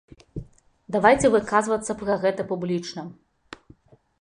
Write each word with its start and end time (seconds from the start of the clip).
Давайце 0.95 1.27
выказвацца 1.35 1.91
пра 2.01 2.15
гэта 2.25 2.41
публічна! 2.53 3.01